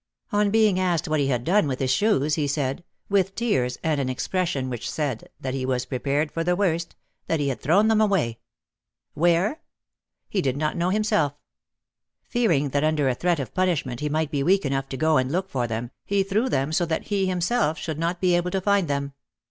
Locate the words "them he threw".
15.67-16.49